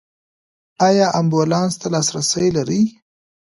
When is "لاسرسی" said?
1.93-2.47